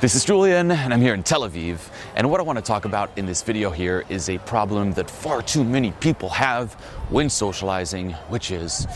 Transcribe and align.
This 0.00 0.14
is 0.14 0.24
Julien, 0.24 0.70
and 0.70 0.94
I'm 0.94 1.02
here 1.02 1.12
in 1.12 1.22
Tel 1.22 1.42
Aviv. 1.42 1.78
And 2.16 2.30
what 2.30 2.40
I 2.40 2.42
want 2.42 2.58
to 2.58 2.64
talk 2.64 2.86
about 2.86 3.10
in 3.18 3.26
this 3.26 3.42
video 3.42 3.70
here 3.70 4.06
is 4.08 4.30
a 4.30 4.38
problem 4.38 4.92
that 4.92 5.10
far 5.10 5.42
too 5.42 5.62
many 5.62 5.92
people 5.92 6.30
have 6.30 6.72
when 7.10 7.28
socializing, 7.28 8.12
which 8.30 8.50
is 8.50 8.86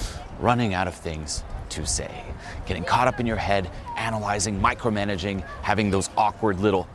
running 0.41 0.72
out 0.72 0.88
of 0.88 0.94
things 0.94 1.44
to 1.69 1.86
say. 1.86 2.11
Getting 2.64 2.84
caught 2.84 3.06
up 3.06 3.20
in 3.20 3.27
your 3.27 3.36
head, 3.36 3.70
analyzing, 3.98 4.58
micromanaging, 4.58 5.42
having 5.61 5.91
those 5.91 6.08
awkward 6.16 6.61
little 6.61 6.88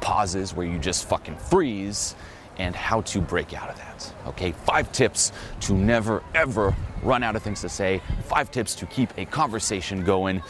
pauses 0.00 0.52
where 0.52 0.66
you 0.66 0.76
just 0.76 1.08
fucking 1.08 1.36
freeze, 1.36 2.16
and 2.58 2.74
how 2.74 3.02
to 3.02 3.20
break 3.20 3.54
out 3.54 3.70
of 3.70 3.76
that. 3.76 4.12
Okay, 4.26 4.50
five 4.50 4.90
tips 4.90 5.30
to 5.60 5.74
never 5.74 6.24
ever 6.34 6.74
run 7.04 7.22
out 7.22 7.36
of 7.36 7.42
things 7.44 7.60
to 7.60 7.68
say, 7.68 8.02
five 8.24 8.50
tips 8.50 8.74
to 8.74 8.86
keep 8.86 9.16
a 9.16 9.24
conversation 9.24 10.02
going. 10.02 10.42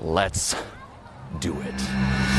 Let's 0.00 0.54
do 1.40 1.60
it. 1.60 2.35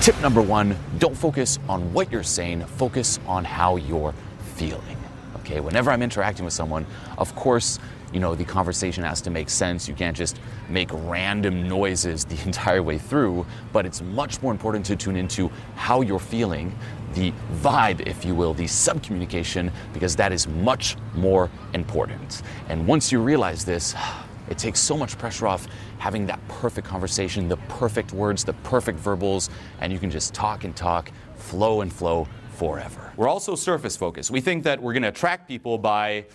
Tip 0.00 0.18
number 0.22 0.40
one 0.40 0.74
don't 0.98 1.14
focus 1.14 1.58
on 1.68 1.92
what 1.92 2.10
you're 2.10 2.22
saying, 2.22 2.64
focus 2.64 3.20
on 3.26 3.44
how 3.44 3.76
you're 3.76 4.14
feeling. 4.54 4.96
Okay, 5.36 5.60
whenever 5.60 5.90
I'm 5.90 6.02
interacting 6.02 6.44
with 6.44 6.54
someone, 6.54 6.86
of 7.18 7.34
course, 7.34 7.78
you 8.10 8.18
know, 8.18 8.34
the 8.34 8.44
conversation 8.44 9.04
has 9.04 9.20
to 9.20 9.30
make 9.30 9.50
sense. 9.50 9.86
You 9.86 9.94
can't 9.94 10.16
just 10.16 10.40
make 10.70 10.88
random 10.92 11.68
noises 11.68 12.24
the 12.24 12.40
entire 12.46 12.82
way 12.82 12.96
through, 12.96 13.44
but 13.74 13.84
it's 13.84 14.00
much 14.00 14.40
more 14.40 14.52
important 14.52 14.86
to 14.86 14.96
tune 14.96 15.16
into 15.16 15.50
how 15.76 16.00
you're 16.00 16.18
feeling, 16.18 16.74
the 17.12 17.32
vibe, 17.56 18.06
if 18.06 18.24
you 18.24 18.34
will, 18.34 18.54
the 18.54 18.64
subcommunication, 18.64 19.70
because 19.92 20.16
that 20.16 20.32
is 20.32 20.48
much 20.48 20.96
more 21.14 21.50
important. 21.74 22.40
And 22.70 22.86
once 22.86 23.12
you 23.12 23.20
realize 23.20 23.66
this, 23.66 23.94
it 24.50 24.58
takes 24.58 24.80
so 24.80 24.96
much 24.96 25.16
pressure 25.16 25.46
off 25.46 25.66
having 25.98 26.26
that 26.26 26.46
perfect 26.48 26.86
conversation, 26.86 27.48
the 27.48 27.56
perfect 27.68 28.12
words, 28.12 28.44
the 28.44 28.52
perfect 28.52 28.98
verbals, 28.98 29.48
and 29.80 29.92
you 29.92 29.98
can 29.98 30.10
just 30.10 30.34
talk 30.34 30.64
and 30.64 30.76
talk, 30.76 31.10
flow 31.36 31.80
and 31.80 31.92
flow 31.92 32.28
forever. 32.56 33.12
We're 33.16 33.28
also 33.28 33.54
surface 33.54 33.96
focused. 33.96 34.30
We 34.30 34.40
think 34.40 34.64
that 34.64 34.82
we're 34.82 34.92
going 34.92 35.04
to 35.04 35.08
attract 35.08 35.48
people 35.48 35.78
by 35.78 36.26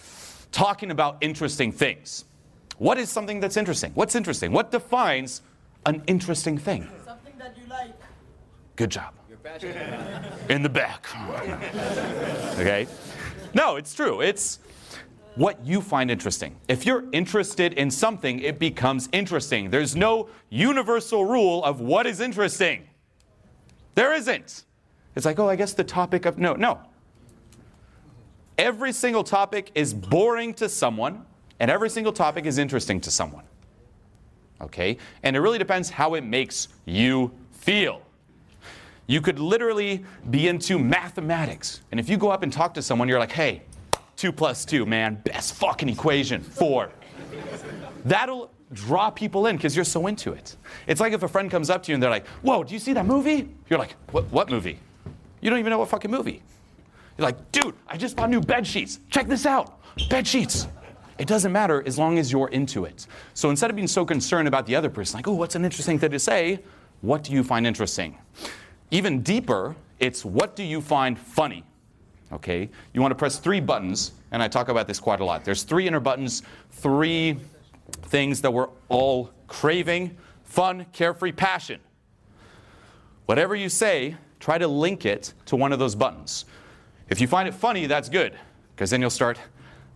talking 0.51 0.89
about 0.89 1.17
interesting 1.21 1.71
things. 1.71 2.25
What 2.77 2.97
is 2.97 3.09
something 3.09 3.39
that's 3.39 3.57
interesting? 3.57 3.91
What's 3.93 4.15
interesting? 4.15 4.51
What 4.51 4.71
defines 4.71 5.41
an 5.85 6.01
interesting 6.07 6.57
thing? 6.57 6.89
Something 7.05 7.33
that 7.37 7.55
you 7.57 7.67
like. 7.69 7.93
Good 8.75 8.91
job. 8.91 9.13
In 10.49 10.63
the 10.63 10.69
back. 10.69 11.07
okay? 12.59 12.87
No, 13.53 13.75
it's 13.75 13.93
true. 13.93 14.21
It's 14.21 14.59
what 15.35 15.65
you 15.65 15.81
find 15.81 16.09
interesting. 16.09 16.55
If 16.67 16.85
you're 16.85 17.03
interested 17.11 17.73
in 17.73 17.91
something, 17.91 18.39
it 18.39 18.57
becomes 18.57 19.09
interesting. 19.11 19.69
There's 19.69 19.95
no 19.95 20.29
universal 20.49 21.25
rule 21.25 21.63
of 21.63 21.81
what 21.81 22.07
is 22.07 22.21
interesting. 22.21 22.87
There 23.95 24.13
isn't. 24.13 24.63
It's 25.15 25.25
like, 25.25 25.39
oh, 25.39 25.49
I 25.49 25.55
guess 25.55 25.73
the 25.73 25.83
topic 25.83 26.25
of. 26.25 26.37
No, 26.37 26.53
no. 26.53 26.79
Every 28.57 28.93
single 28.93 29.23
topic 29.23 29.71
is 29.75 29.93
boring 29.93 30.53
to 30.55 30.69
someone, 30.69 31.25
and 31.59 31.69
every 31.69 31.89
single 31.89 32.13
topic 32.13 32.45
is 32.45 32.57
interesting 32.57 33.01
to 33.01 33.11
someone. 33.11 33.43
Okay? 34.61 34.97
And 35.23 35.35
it 35.35 35.39
really 35.39 35.57
depends 35.57 35.89
how 35.89 36.13
it 36.13 36.23
makes 36.23 36.69
you 36.85 37.31
feel. 37.51 38.01
You 39.07 39.21
could 39.21 39.39
literally 39.39 40.03
be 40.29 40.47
into 40.47 40.79
mathematics. 40.79 41.81
And 41.91 41.99
if 41.99 42.09
you 42.09 42.17
go 42.17 42.29
up 42.29 42.43
and 42.43 42.51
talk 42.51 42.73
to 42.75 42.81
someone, 42.81 43.07
you're 43.07 43.19
like, 43.19 43.31
hey, 43.31 43.61
two 44.15 44.31
plus 44.31 44.65
two, 44.65 44.85
man, 44.85 45.21
best 45.25 45.55
fucking 45.55 45.89
equation, 45.89 46.41
four. 46.41 46.91
That'll 48.05 48.51
draw 48.73 49.09
people 49.09 49.47
in 49.47 49.55
because 49.55 49.75
you're 49.75 49.85
so 49.85 50.07
into 50.07 50.33
it. 50.33 50.55
It's 50.87 51.01
like 51.01 51.13
if 51.13 51.23
a 51.23 51.27
friend 51.27 51.49
comes 51.49 51.69
up 51.69 51.83
to 51.83 51.91
you 51.91 51.95
and 51.95 52.03
they're 52.03 52.09
like, 52.09 52.27
whoa, 52.41 52.63
do 52.63 52.73
you 52.73 52.79
see 52.79 52.93
that 52.93 53.05
movie? 53.05 53.49
You're 53.69 53.79
like, 53.79 53.95
what, 54.11 54.25
what 54.31 54.49
movie? 54.49 54.79
You 55.41 55.49
don't 55.49 55.59
even 55.59 55.69
know 55.69 55.79
what 55.79 55.89
fucking 55.89 56.11
movie. 56.11 56.41
You're 57.17 57.25
like, 57.25 57.51
dude, 57.51 57.75
I 57.87 57.97
just 57.97 58.15
bought 58.15 58.29
new 58.29 58.41
bed 58.41 58.67
sheets. 58.67 58.99
Check 59.09 59.27
this 59.27 59.45
out. 59.45 59.79
Bed 60.09 60.27
sheets. 60.27 60.67
It 61.17 61.27
doesn't 61.27 61.51
matter 61.51 61.81
as 61.85 61.97
long 61.97 62.17
as 62.17 62.31
you're 62.31 62.49
into 62.49 62.83
it. 62.83 63.07
So 63.33 63.49
instead 63.49 63.69
of 63.69 63.75
being 63.75 63.87
so 63.87 64.05
concerned 64.05 64.47
about 64.47 64.65
the 64.65 64.75
other 64.75 64.89
person, 64.89 65.17
like, 65.17 65.27
oh, 65.27 65.33
what's 65.33 65.55
an 65.55 65.63
interesting 65.63 65.97
thing 65.97 66.11
to 66.11 66.19
say? 66.19 66.59
What 67.01 67.23
do 67.23 67.31
you 67.31 67.43
find 67.43 67.65
interesting? 67.65 68.17
Even 68.91 69.21
deeper, 69.21 69.75
it's 69.99 70.25
what 70.25 70.55
do 70.55 70.63
you 70.63 70.81
find 70.81 71.17
funny? 71.17 71.63
Okay? 72.35 72.69
You 72.93 73.01
want 73.01 73.11
to 73.11 73.15
press 73.15 73.39
three 73.39 73.59
buttons, 73.59 74.11
and 74.31 74.43
I 74.43 74.47
talk 74.47 74.69
about 74.69 74.87
this 74.87 74.99
quite 74.99 75.19
a 75.19 75.25
lot. 75.25 75.43
There's 75.43 75.63
three 75.63 75.87
inner 75.87 75.99
buttons, 75.99 76.43
three 76.71 77.37
things 78.03 78.41
that 78.41 78.51
we're 78.51 78.69
all 78.89 79.31
craving 79.47 80.17
fun, 80.43 80.85
carefree, 80.93 81.33
passion. 81.33 81.81
Whatever 83.25 83.55
you 83.55 83.67
say, 83.67 84.15
try 84.39 84.57
to 84.57 84.67
link 84.67 85.05
it 85.05 85.33
to 85.47 85.57
one 85.57 85.73
of 85.73 85.79
those 85.79 85.95
buttons. 85.95 86.45
If 87.09 87.19
you 87.19 87.27
find 87.27 87.45
it 87.47 87.53
funny, 87.53 87.87
that's 87.87 88.07
good, 88.07 88.37
because 88.73 88.89
then 88.89 89.01
you'll 89.01 89.09
start 89.09 89.37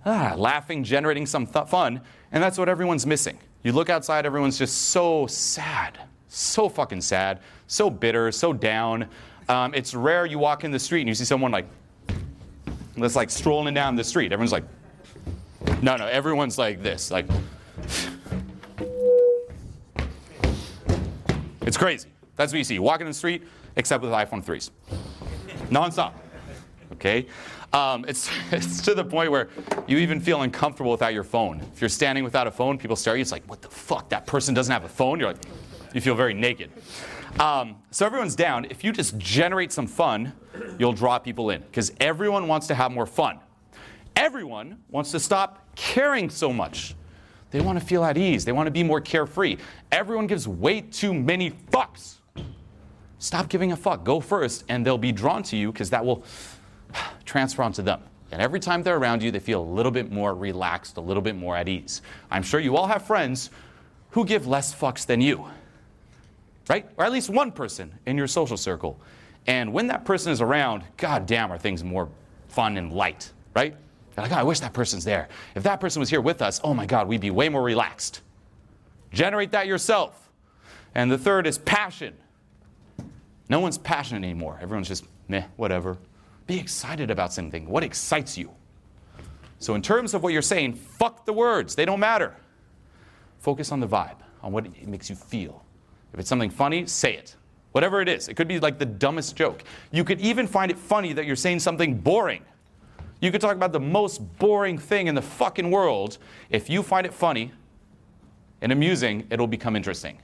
ah, 0.06 0.34
laughing, 0.36 0.84
generating 0.84 1.26
some 1.26 1.48
th- 1.48 1.68
fun, 1.68 2.02
and 2.34 2.44
that's 2.44 2.58
what 2.58 2.68
everyone's 2.68 3.06
missing. 3.06 3.40
You 3.64 3.72
look 3.72 3.90
outside, 3.90 4.26
everyone's 4.26 4.58
just 4.58 4.90
so 4.90 5.28
sad, 5.28 5.98
so 6.28 6.68
fucking 6.68 7.02
sad, 7.02 7.40
so 7.68 7.90
bitter, 7.90 8.32
so 8.32 8.52
down. 8.52 9.08
Um, 9.48 9.74
it's 9.74 9.94
rare 9.94 10.26
you 10.26 10.40
walk 10.40 10.64
in 10.66 10.72
the 10.72 10.80
street 10.80 11.02
and 11.02 11.08
you 11.08 11.16
see 11.16 11.26
someone 11.26 11.52
like, 11.52 11.68
that's 12.98 13.16
like 13.16 13.30
strolling 13.30 13.74
down 13.74 13.96
the 13.96 14.04
street. 14.04 14.32
Everyone's 14.32 14.52
like, 14.52 14.66
no, 15.82 15.96
no, 15.96 16.08
everyone's 16.08 16.58
like 16.58 16.82
this, 16.82 17.12
like, 17.12 17.26
it's 21.62 21.78
crazy. 21.78 22.10
That's 22.36 22.54
what 22.54 22.58
you 22.58 22.64
see. 22.64 22.80
walking 22.80 23.06
in 23.06 23.12
the 23.12 23.18
street, 23.18 23.44
except 23.76 24.02
with 24.02 24.12
iPhone 24.12 24.44
3s. 24.44 24.72
Nonstop. 25.70 26.14
Okay? 26.94 27.28
Um, 27.74 28.06
it's, 28.08 28.30
it's 28.52 28.82
to 28.84 28.94
the 28.94 29.04
point 29.04 29.32
where 29.32 29.50
you 29.88 29.98
even 29.98 30.20
feel 30.20 30.42
uncomfortable 30.42 30.92
without 30.92 31.14
your 31.14 31.24
phone. 31.24 31.62
If 31.74 31.82
you're 31.82 31.90
standing 31.90 32.24
without 32.24 32.48
a 32.48 32.52
phone, 32.52 32.78
people 32.78 32.96
stare 32.96 33.14
at 33.14 33.18
you. 33.18 33.22
It's 33.22 33.32
like, 33.32 33.48
what 33.48 33.62
the 33.62 33.70
fuck? 33.70 34.10
That 34.10 34.26
person 34.26 34.54
doesn't 34.54 34.72
have 34.72 34.84
a 34.84 34.90
phone? 34.90 35.20
You're 35.20 35.30
like, 35.30 35.44
you 35.94 36.02
feel 36.02 36.16
very 36.16 36.34
naked. 36.34 36.72
Um, 37.38 37.76
so 37.92 38.06
everyone's 38.06 38.36
down. 38.36 38.66
If 38.66 38.84
you 38.84 38.92
just 38.92 39.18
generate 39.18 39.72
some 39.72 39.88
fun, 39.88 40.34
you'll 40.78 40.94
draw 40.94 41.20
people 41.20 41.50
in 41.52 41.62
because 41.62 41.92
everyone 42.00 42.48
wants 42.48 42.68
to 42.68 42.76
have 42.76 42.92
more 42.92 43.06
fun. 43.06 43.40
Everyone 44.16 44.78
wants 44.90 45.12
to 45.12 45.20
stop 45.20 45.66
caring 45.76 46.30
so 46.30 46.52
much. 46.52 46.96
They 47.52 47.62
want 47.62 47.80
to 47.80 47.86
feel 47.86 48.04
at 48.04 48.18
ease. 48.18 48.46
They 48.46 48.52
want 48.52 48.68
to 48.68 48.72
be 48.72 48.84
more 48.84 49.02
carefree. 49.02 49.58
Everyone 49.92 50.28
gives 50.28 50.48
way 50.48 50.82
too 50.82 51.14
many 51.14 51.52
fucks. 51.72 52.16
Stop 53.18 53.50
giving 53.50 53.72
a 53.72 53.78
fuck. 53.78 54.04
Go 54.04 54.20
first, 54.20 54.64
and 54.70 54.86
they'll 54.86 54.98
be 54.98 55.12
drawn 55.12 55.44
to 55.44 55.58
you 55.58 55.72
because 55.72 55.90
that 55.90 56.06
will 56.06 56.24
transfer 57.26 57.64
onto 57.64 57.82
them. 57.82 58.02
And 58.32 58.42
every 58.42 58.60
time 58.60 58.84
they're 58.84 58.98
around 58.98 59.24
you, 59.24 59.32
they 59.32 59.40
feel 59.40 59.62
a 59.62 59.64
little 59.64 59.92
bit 59.92 60.12
more 60.12 60.36
relaxed, 60.36 60.98
a 60.98 61.02
little 61.02 61.24
bit 61.24 61.36
more 61.36 61.56
at 61.56 61.68
ease. 61.68 62.02
I'm 62.30 62.44
sure 62.44 62.60
you 62.60 62.78
all 62.78 62.88
have 62.88 63.06
friends 63.06 63.50
who 64.12 64.24
give 64.26 64.48
less 64.48 64.74
fucks 64.74 65.06
than 65.06 65.20
you, 65.20 65.46
right? 66.70 66.88
Or 66.96 67.04
at 67.04 67.12
least 67.12 67.30
one 67.30 67.52
person 67.52 67.94
in 68.06 68.16
your 68.18 68.28
social 68.28 68.56
circle. 68.56 69.00
And 69.48 69.74
when 69.74 69.88
that 69.88 70.06
person 70.06 70.32
is 70.32 70.42
around, 70.42 70.84
god 70.98 71.26
damn, 71.26 71.52
are 71.52 71.58
things 71.58 71.84
more 71.84 72.10
fun 72.48 72.78
and 72.78 72.94
light, 72.94 73.32
right? 73.56 73.76
Like, 74.16 74.32
oh, 74.32 74.36
I 74.36 74.44
wish 74.44 74.60
that 74.60 74.74
person's 74.74 75.04
there. 75.04 75.30
If 75.56 75.64
that 75.64 75.80
person 75.80 76.00
was 76.00 76.10
here 76.10 76.22
with 76.22 76.42
us, 76.42 76.60
oh 76.64 76.74
my 76.74 76.86
God, 76.86 77.08
we'd 77.08 77.22
be 77.22 77.32
way 77.32 77.50
more 77.50 77.64
relaxed. 77.64 78.22
Generate 79.12 79.52
that 79.52 79.66
yourself. 79.66 80.30
And 80.94 81.10
the 81.10 81.18
third 81.18 81.48
is 81.48 81.58
passion. 81.58 82.16
No 83.48 83.60
one's 83.60 83.78
passionate 83.78 84.24
anymore. 84.24 84.60
Everyone's 84.62 84.88
just, 84.88 85.06
meh, 85.28 85.46
whatever. 85.56 85.98
Be 86.48 86.60
excited 86.60 87.10
about 87.10 87.34
something. 87.34 87.68
What 87.68 87.84
excites 87.84 88.38
you? 88.38 88.52
So, 89.60 89.76
in 89.76 89.82
terms 89.82 90.14
of 90.14 90.24
what 90.24 90.34
you're 90.34 90.42
saying, 90.42 90.74
fuck 90.74 91.26
the 91.26 91.34
words. 91.34 91.76
They 91.76 91.86
don't 91.86 92.00
matter. 92.00 92.36
Focus 93.40 93.72
on 93.72 93.80
the 93.80 93.88
vibe, 93.88 94.16
on 94.42 94.52
what 94.52 94.66
it 94.66 94.88
makes 94.88 95.10
you 95.10 95.16
feel. 95.16 95.64
If 96.14 96.20
it's 96.20 96.30
something 96.30 96.50
funny, 96.50 96.86
say 96.86 97.16
it. 97.16 97.36
Whatever 97.72 98.02
it 98.02 98.10
is. 98.10 98.28
It 98.28 98.36
could 98.36 98.48
be 98.48 98.60
like 98.60 98.80
the 98.80 98.86
dumbest 98.86 99.36
joke. 99.36 99.64
You 99.92 100.04
could 100.04 100.20
even 100.20 100.48
find 100.48 100.72
it 100.72 100.78
funny 100.78 101.14
that 101.14 101.26
you're 101.26 101.36
saying 101.36 101.60
something 101.60 101.96
boring. 101.96 102.44
You 103.22 103.32
could 103.32 103.42
talk 103.42 103.56
about 103.56 103.74
the 103.74 103.80
most 103.80 104.20
boring 104.40 104.78
thing 104.78 105.08
in 105.08 105.16
the 105.16 105.22
fucking 105.22 105.70
world. 105.70 106.18
If 106.50 106.70
you 106.70 106.82
find 106.82 107.06
it 107.06 107.14
funny 107.14 107.52
and 108.62 108.72
amusing, 108.72 109.28
it'll 109.30 109.48
become 109.48 109.76
interesting. 109.76 110.18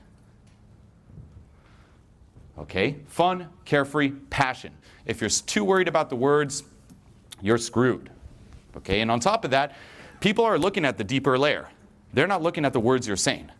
Okay? 2.58 2.96
Fun, 3.06 3.48
carefree, 3.64 4.10
passion. 4.30 4.72
If 5.04 5.20
you're 5.20 5.30
too 5.30 5.62
worried 5.62 5.88
about 5.88 6.08
the 6.08 6.16
words, 6.16 6.64
you're 7.42 7.58
screwed. 7.58 8.10
Okay? 8.76 9.02
And 9.02 9.10
on 9.10 9.20
top 9.20 9.44
of 9.44 9.50
that, 9.50 9.76
people 10.20 10.44
are 10.44 10.58
looking 10.58 10.84
at 10.84 10.96
the 10.96 11.04
deeper 11.04 11.38
layer. 11.38 11.68
They're 12.12 12.26
not 12.26 12.42
looking 12.42 12.64
at 12.64 12.72
the 12.72 12.80
words 12.80 13.06
you're 13.06 13.16
saying. 13.16 13.50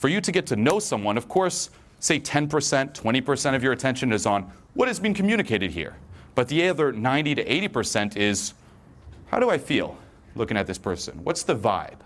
For 0.00 0.08
you 0.08 0.22
to 0.22 0.32
get 0.32 0.46
to 0.46 0.56
know 0.56 0.78
someone, 0.78 1.18
of 1.18 1.28
course, 1.28 1.68
say 1.98 2.18
10%, 2.18 2.48
20% 2.48 3.54
of 3.54 3.62
your 3.62 3.72
attention 3.72 4.14
is 4.14 4.24
on 4.24 4.50
what 4.72 4.88
has 4.88 4.98
been 4.98 5.12
communicated 5.12 5.72
here. 5.72 5.94
But 6.34 6.48
the 6.48 6.68
other 6.68 6.90
90 6.90 7.34
to 7.34 7.44
80% 7.44 8.16
is 8.16 8.54
how 9.26 9.38
do 9.38 9.50
I 9.50 9.58
feel 9.58 9.98
looking 10.34 10.56
at 10.56 10.66
this 10.66 10.78
person? 10.78 11.22
What's 11.22 11.42
the 11.42 11.54
vibe? 11.54 11.98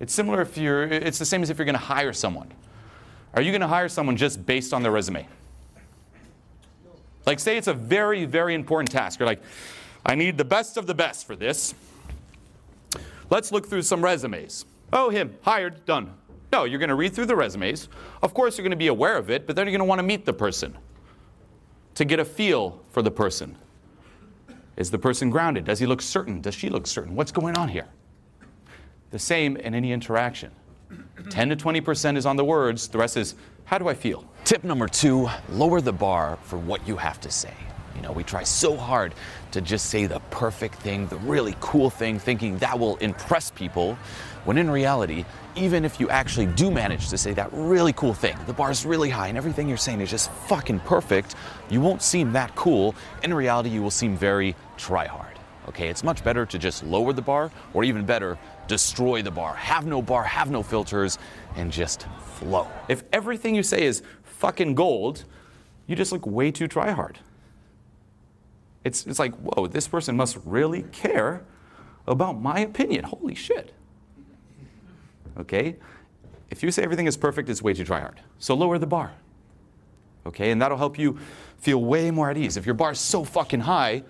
It's 0.00 0.12
similar 0.12 0.42
if 0.42 0.58
you're, 0.58 0.82
it's 0.82 1.20
the 1.20 1.24
same 1.24 1.44
as 1.44 1.50
if 1.50 1.58
you're 1.58 1.64
going 1.64 1.74
to 1.74 1.78
hire 1.78 2.12
someone. 2.12 2.50
Are 3.34 3.42
you 3.42 3.52
going 3.52 3.60
to 3.60 3.68
hire 3.68 3.88
someone 3.88 4.16
just 4.16 4.44
based 4.44 4.74
on 4.74 4.82
their 4.82 4.90
resume? 4.90 5.28
Like, 7.24 7.38
say 7.38 7.56
it's 7.56 7.68
a 7.68 7.74
very, 7.74 8.24
very 8.24 8.54
important 8.54 8.90
task. 8.90 9.20
You're 9.20 9.28
like, 9.28 9.42
I 10.04 10.16
need 10.16 10.36
the 10.36 10.44
best 10.44 10.76
of 10.76 10.88
the 10.88 10.94
best 10.94 11.24
for 11.24 11.36
this. 11.36 11.72
Let's 13.30 13.52
look 13.52 13.68
through 13.68 13.82
some 13.82 14.02
resumes. 14.02 14.64
Oh, 14.92 15.10
him, 15.10 15.36
hired, 15.42 15.84
done. 15.86 16.14
No, 16.52 16.64
you're 16.64 16.78
going 16.78 16.88
to 16.88 16.94
read 16.94 17.14
through 17.14 17.26
the 17.26 17.36
resumes. 17.36 17.88
Of 18.22 18.34
course, 18.34 18.56
you're 18.56 18.62
going 18.62 18.70
to 18.70 18.76
be 18.76 18.86
aware 18.86 19.16
of 19.16 19.30
it, 19.30 19.46
but 19.46 19.54
then 19.54 19.66
you're 19.66 19.72
going 19.72 19.80
to 19.80 19.88
want 19.88 19.98
to 19.98 20.02
meet 20.04 20.24
the 20.24 20.32
person 20.32 20.76
to 21.94 22.04
get 22.04 22.18
a 22.18 22.24
feel 22.24 22.80
for 22.90 23.02
the 23.02 23.10
person. 23.10 23.56
Is 24.76 24.90
the 24.90 24.98
person 24.98 25.30
grounded? 25.30 25.64
Does 25.64 25.78
he 25.78 25.86
look 25.86 26.00
certain? 26.00 26.40
Does 26.40 26.54
she 26.54 26.70
look 26.70 26.86
certain? 26.86 27.14
What's 27.16 27.32
going 27.32 27.56
on 27.56 27.68
here? 27.68 27.88
The 29.10 29.18
same 29.18 29.56
in 29.56 29.74
any 29.74 29.92
interaction. 29.92 30.52
10 31.30 31.50
to 31.50 31.56
20% 31.56 32.16
is 32.16 32.24
on 32.24 32.36
the 32.36 32.44
words, 32.44 32.88
the 32.88 32.98
rest 32.98 33.16
is 33.16 33.34
how 33.64 33.76
do 33.76 33.88
I 33.88 33.94
feel? 33.94 34.24
Tip 34.44 34.64
number 34.64 34.88
two 34.88 35.28
lower 35.50 35.80
the 35.80 35.92
bar 35.92 36.38
for 36.44 36.56
what 36.56 36.86
you 36.86 36.96
have 36.96 37.20
to 37.20 37.30
say. 37.30 37.52
You 37.94 38.02
know, 38.02 38.12
we 38.12 38.22
try 38.22 38.44
so 38.44 38.76
hard 38.76 39.14
to 39.50 39.60
just 39.60 39.86
say 39.86 40.06
the 40.06 40.20
perfect 40.38 40.76
thing, 40.76 41.08
the 41.08 41.16
really 41.16 41.56
cool 41.58 41.90
thing, 41.90 42.16
thinking 42.16 42.56
that 42.58 42.78
will 42.78 42.96
impress 42.98 43.50
people, 43.50 43.98
when 44.44 44.56
in 44.56 44.70
reality, 44.70 45.24
even 45.56 45.84
if 45.84 45.98
you 45.98 46.08
actually 46.10 46.46
do 46.46 46.70
manage 46.70 47.08
to 47.08 47.18
say 47.18 47.34
that 47.34 47.50
really 47.52 47.92
cool 47.94 48.14
thing, 48.14 48.38
the 48.46 48.52
bar 48.52 48.70
is 48.70 48.86
really 48.86 49.10
high 49.10 49.26
and 49.26 49.36
everything 49.36 49.66
you're 49.66 49.76
saying 49.76 50.00
is 50.00 50.08
just 50.08 50.30
fucking 50.46 50.78
perfect, 50.80 51.34
you 51.68 51.80
won't 51.80 52.02
seem 52.02 52.30
that 52.32 52.54
cool. 52.54 52.94
In 53.24 53.34
reality, 53.34 53.68
you 53.68 53.82
will 53.82 53.90
seem 53.90 54.16
very 54.16 54.54
try 54.76 55.06
hard. 55.08 55.36
Okay, 55.70 55.88
it's 55.88 56.04
much 56.04 56.22
better 56.22 56.46
to 56.46 56.56
just 56.56 56.84
lower 56.84 57.12
the 57.12 57.20
bar, 57.20 57.50
or 57.74 57.82
even 57.82 58.06
better, 58.06 58.38
destroy 58.68 59.20
the 59.22 59.32
bar. 59.32 59.54
Have 59.54 59.86
no 59.86 60.00
bar, 60.00 60.22
have 60.22 60.52
no 60.52 60.62
filters, 60.62 61.18
and 61.56 61.72
just 61.72 62.06
flow. 62.38 62.68
If 62.86 63.02
everything 63.12 63.56
you 63.56 63.64
say 63.64 63.82
is 63.82 64.04
fucking 64.22 64.76
gold, 64.76 65.24
you 65.88 65.96
just 65.96 66.12
look 66.12 66.24
way 66.24 66.52
too 66.52 66.68
try 66.68 66.92
hard. 66.92 67.18
It's, 68.84 69.06
it's 69.06 69.18
like, 69.18 69.34
whoa, 69.36 69.66
this 69.66 69.88
person 69.88 70.16
must 70.16 70.38
really 70.44 70.82
care 70.92 71.44
about 72.06 72.40
my 72.40 72.60
opinion. 72.60 73.04
Holy 73.04 73.34
shit. 73.34 73.74
Okay? 75.38 75.76
If 76.50 76.62
you 76.62 76.70
say 76.70 76.82
everything 76.82 77.06
is 77.06 77.16
perfect, 77.16 77.48
it's 77.48 77.62
way 77.62 77.74
too 77.74 77.84
try 77.84 78.00
hard. 78.00 78.20
So 78.38 78.54
lower 78.54 78.78
the 78.78 78.86
bar. 78.86 79.12
Okay? 80.26 80.50
And 80.50 80.60
that'll 80.62 80.78
help 80.78 80.98
you 80.98 81.18
feel 81.58 81.82
way 81.82 82.10
more 82.10 82.30
at 82.30 82.36
ease. 82.36 82.56
If 82.56 82.66
your 82.66 82.74
bar 82.74 82.92
is 82.92 83.00
so 83.00 83.24
fucking 83.24 83.60
high, 83.60 84.02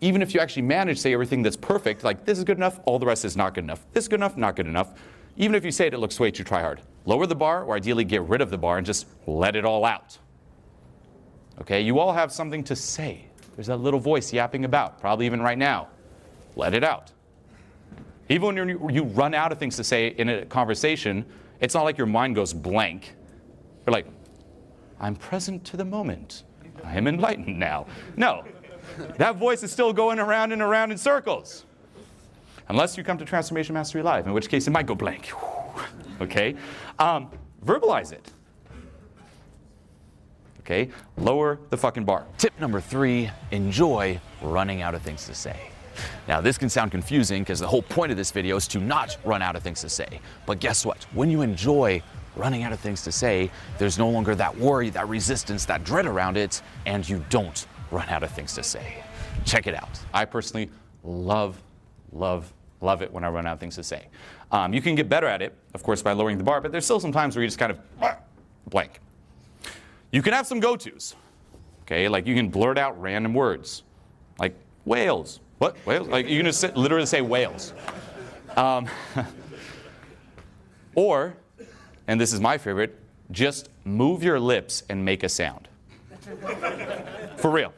even 0.00 0.22
if 0.22 0.34
you 0.34 0.40
actually 0.40 0.62
manage 0.62 0.96
to 0.96 1.02
say 1.02 1.12
everything 1.12 1.42
that's 1.42 1.56
perfect, 1.56 2.02
like 2.02 2.24
this 2.24 2.38
is 2.38 2.44
good 2.44 2.56
enough, 2.56 2.80
all 2.84 2.98
the 2.98 3.06
rest 3.06 3.24
is 3.24 3.36
not 3.36 3.54
good 3.54 3.64
enough. 3.64 3.84
This 3.92 4.04
is 4.04 4.08
good 4.08 4.20
enough, 4.20 4.36
not 4.36 4.56
good 4.56 4.66
enough. 4.66 4.94
Even 5.36 5.54
if 5.54 5.64
you 5.64 5.70
say 5.70 5.86
it, 5.86 5.94
it 5.94 5.98
looks 5.98 6.18
way 6.18 6.30
too 6.30 6.44
try 6.44 6.60
hard. 6.60 6.82
Lower 7.04 7.26
the 7.26 7.34
bar, 7.34 7.64
or 7.64 7.76
ideally 7.76 8.04
get 8.04 8.22
rid 8.22 8.40
of 8.40 8.50
the 8.50 8.58
bar 8.58 8.78
and 8.78 8.86
just 8.86 9.06
let 9.26 9.56
it 9.56 9.64
all 9.64 9.84
out. 9.84 10.18
Okay, 11.60 11.80
you 11.80 11.98
all 11.98 12.12
have 12.12 12.32
something 12.32 12.64
to 12.64 12.76
say. 12.76 13.26
There's 13.54 13.66
that 13.66 13.78
little 13.78 14.00
voice 14.00 14.32
yapping 14.32 14.64
about, 14.64 15.00
probably 15.00 15.26
even 15.26 15.40
right 15.40 15.58
now. 15.58 15.88
Let 16.56 16.74
it 16.74 16.84
out. 16.84 17.12
Even 18.28 18.78
when 18.80 18.94
you 18.94 19.04
run 19.04 19.34
out 19.34 19.52
of 19.52 19.58
things 19.58 19.76
to 19.76 19.84
say 19.84 20.08
in 20.08 20.28
a 20.28 20.46
conversation, 20.46 21.24
it's 21.60 21.74
not 21.74 21.84
like 21.84 21.98
your 21.98 22.06
mind 22.06 22.34
goes 22.34 22.52
blank. 22.52 23.14
You're 23.86 23.92
like, 23.92 24.06
I'm 25.00 25.14
present 25.16 25.64
to 25.66 25.76
the 25.76 25.84
moment. 25.84 26.44
I 26.84 26.96
am 26.96 27.06
enlightened 27.06 27.58
now. 27.58 27.86
No, 28.16 28.44
that 29.16 29.36
voice 29.36 29.62
is 29.62 29.70
still 29.70 29.92
going 29.92 30.18
around 30.18 30.52
and 30.52 30.62
around 30.62 30.92
in 30.92 30.98
circles. 30.98 31.66
Unless 32.68 32.96
you 32.96 33.04
come 33.04 33.18
to 33.18 33.24
Transformation 33.24 33.74
Mastery 33.74 34.02
Live, 34.02 34.26
in 34.26 34.32
which 34.32 34.48
case 34.48 34.66
it 34.66 34.70
might 34.70 34.86
go 34.86 34.94
blank. 34.94 35.32
okay? 36.20 36.54
Um, 36.98 37.30
verbalize 37.64 38.12
it. 38.12 38.31
Okay? 40.64 40.88
Lower 41.16 41.58
the 41.70 41.76
fucking 41.76 42.04
bar. 42.04 42.24
Tip 42.38 42.58
number 42.60 42.80
three 42.80 43.30
enjoy 43.50 44.20
running 44.40 44.82
out 44.82 44.94
of 44.94 45.02
things 45.02 45.26
to 45.26 45.34
say. 45.34 45.56
Now, 46.26 46.40
this 46.40 46.56
can 46.56 46.68
sound 46.68 46.90
confusing 46.90 47.42
because 47.42 47.60
the 47.60 47.66
whole 47.66 47.82
point 47.82 48.10
of 48.10 48.16
this 48.16 48.30
video 48.30 48.56
is 48.56 48.66
to 48.68 48.78
not 48.78 49.18
run 49.24 49.42
out 49.42 49.56
of 49.56 49.62
things 49.62 49.80
to 49.82 49.88
say. 49.88 50.20
But 50.46 50.60
guess 50.60 50.86
what? 50.86 51.04
When 51.12 51.30
you 51.30 51.42
enjoy 51.42 52.02
running 52.36 52.62
out 52.62 52.72
of 52.72 52.80
things 52.80 53.02
to 53.02 53.12
say, 53.12 53.50
there's 53.78 53.98
no 53.98 54.08
longer 54.08 54.34
that 54.34 54.56
worry, 54.56 54.88
that 54.90 55.08
resistance, 55.08 55.66
that 55.66 55.84
dread 55.84 56.06
around 56.06 56.36
it, 56.36 56.62
and 56.86 57.06
you 57.06 57.24
don't 57.28 57.66
run 57.90 58.08
out 58.08 58.22
of 58.22 58.30
things 58.30 58.54
to 58.54 58.62
say. 58.62 59.02
Check 59.44 59.66
it 59.66 59.74
out. 59.74 59.98
I 60.14 60.24
personally 60.24 60.70
love, 61.04 61.62
love, 62.12 62.52
love 62.80 63.02
it 63.02 63.12
when 63.12 63.24
I 63.24 63.28
run 63.28 63.46
out 63.46 63.54
of 63.54 63.60
things 63.60 63.74
to 63.76 63.82
say. 63.82 64.06
Um, 64.50 64.72
you 64.72 64.80
can 64.80 64.94
get 64.94 65.08
better 65.08 65.26
at 65.26 65.42
it, 65.42 65.54
of 65.74 65.82
course, 65.82 66.02
by 66.02 66.12
lowering 66.12 66.38
the 66.38 66.44
bar, 66.44 66.60
but 66.60 66.72
there's 66.72 66.84
still 66.84 67.00
some 67.00 67.12
times 67.12 67.36
where 67.36 67.42
you 67.42 67.48
just 67.48 67.58
kind 67.58 67.72
of 67.72 67.80
blank. 68.68 69.00
You 70.12 70.22
can 70.22 70.32
have 70.32 70.46
some 70.46 70.60
go 70.60 70.76
tos, 70.76 71.16
okay? 71.82 72.08
Like 72.08 72.26
you 72.26 72.34
can 72.34 72.48
blurt 72.48 72.78
out 72.78 73.00
random 73.00 73.34
words, 73.34 73.82
like 74.38 74.54
whales. 74.84 75.40
What? 75.58 75.76
Whales? 75.86 76.08
Like 76.08 76.28
you 76.28 76.38
can 76.38 76.46
just 76.46 76.60
sit, 76.60 76.76
literally 76.76 77.06
say 77.06 77.20
whales. 77.20 77.72
Um, 78.56 78.88
or, 80.94 81.34
and 82.06 82.20
this 82.20 82.32
is 82.32 82.40
my 82.40 82.58
favorite, 82.58 82.98
just 83.30 83.70
move 83.84 84.22
your 84.22 84.38
lips 84.38 84.84
and 84.88 85.04
make 85.04 85.22
a 85.22 85.28
sound. 85.28 85.68
For 87.36 87.50
real 87.50 87.72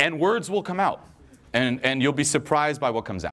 and 0.00 0.18
words 0.18 0.50
will 0.50 0.62
come 0.62 0.80
out. 0.80 1.06
And, 1.52 1.80
and 1.84 2.02
you'll 2.02 2.12
be 2.12 2.24
surprised 2.24 2.80
by 2.80 2.90
what 2.90 3.04
comes 3.04 3.24
out. 3.24 3.32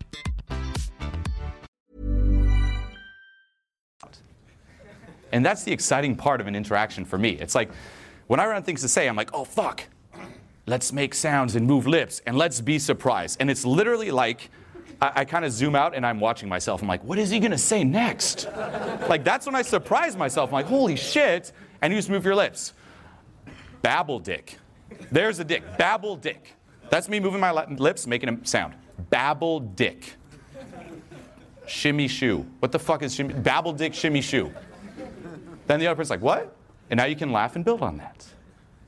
And 5.31 5.45
that's 5.45 5.63
the 5.63 5.71
exciting 5.71 6.15
part 6.15 6.41
of 6.41 6.47
an 6.47 6.55
interaction 6.55 7.05
for 7.05 7.17
me. 7.17 7.31
It's 7.31 7.55
like 7.55 7.71
when 8.27 8.39
I 8.39 8.45
run 8.45 8.63
things 8.63 8.81
to 8.81 8.87
say, 8.87 9.07
I'm 9.07 9.15
like, 9.15 9.31
oh, 9.33 9.43
fuck. 9.43 9.83
Let's 10.67 10.93
make 10.93 11.13
sounds 11.13 11.55
and 11.55 11.65
move 11.65 11.87
lips 11.87 12.21
and 12.25 12.37
let's 12.37 12.61
be 12.61 12.79
surprised. 12.79 13.37
And 13.39 13.49
it's 13.49 13.65
literally 13.65 14.11
like 14.11 14.49
I, 15.01 15.11
I 15.15 15.25
kind 15.25 15.43
of 15.43 15.51
zoom 15.51 15.75
out 15.75 15.95
and 15.95 16.05
I'm 16.05 16.19
watching 16.19 16.47
myself. 16.47 16.81
I'm 16.81 16.87
like, 16.87 17.03
what 17.03 17.17
is 17.17 17.29
he 17.29 17.39
going 17.39 17.51
to 17.51 17.57
say 17.57 17.83
next? 17.83 18.47
like, 19.09 19.23
that's 19.23 19.45
when 19.45 19.55
I 19.55 19.63
surprise 19.63 20.15
myself. 20.15 20.49
I'm 20.49 20.53
like, 20.53 20.67
holy 20.67 20.95
shit. 20.95 21.51
And 21.81 21.91
you 21.91 21.97
just 21.97 22.09
move 22.09 22.23
your 22.23 22.35
lips. 22.35 22.73
Babble 23.81 24.19
dick. 24.19 24.57
There's 25.11 25.39
a 25.39 25.43
dick. 25.43 25.63
Babble 25.77 26.15
dick. 26.15 26.53
That's 26.89 27.09
me 27.09 27.19
moving 27.19 27.39
my 27.39 27.51
lips, 27.51 28.05
making 28.05 28.29
a 28.29 28.45
sound. 28.45 28.75
Babble 29.09 29.61
dick. 29.61 30.13
Shimmy 31.65 32.07
shoe. 32.07 32.45
What 32.59 32.71
the 32.71 32.79
fuck 32.79 33.01
is 33.01 33.15
shimmy? 33.15 33.33
Babble 33.33 33.73
dick, 33.73 33.93
shimmy 33.93 34.21
shoe. 34.21 34.53
Then 35.71 35.79
the 35.79 35.87
other 35.87 35.95
person's 35.95 36.09
like, 36.09 36.21
what? 36.21 36.53
And 36.89 36.97
now 36.97 37.05
you 37.05 37.15
can 37.15 37.31
laugh 37.31 37.55
and 37.55 37.63
build 37.63 37.81
on 37.81 37.95
that. 37.95 38.25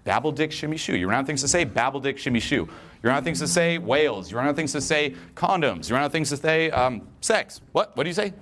Babble 0.04 0.34
dick, 0.34 0.52
shimmy 0.52 0.76
shoe. 0.76 0.98
You 0.98 1.08
run 1.08 1.20
out 1.20 1.22
of 1.22 1.28
things 1.28 1.42
to 1.42 1.48
say, 1.48 1.64
babble 1.64 2.02
dick, 2.02 2.18
shimmy 2.18 2.42
shoe. 2.42 2.68
You 3.02 3.08
run 3.08 3.16
out 3.16 3.20
of 3.20 3.24
things 3.24 3.40
to 3.40 3.48
say, 3.48 3.78
whales. 3.78 4.30
You 4.30 4.36
run 4.36 4.48
out 4.48 4.50
of 4.50 4.58
things 4.58 4.74
to 4.74 4.82
say, 4.82 5.16
condoms. 5.34 5.88
You 5.88 5.96
run 5.96 6.04
out 6.04 6.08
of 6.08 6.12
things 6.12 6.28
to 6.32 6.36
say, 6.36 6.72
um, 6.72 7.08
sex. 7.22 7.62
What? 7.72 7.96
What 7.96 8.04
do 8.04 8.10
you 8.10 8.14
say? 8.14 8.34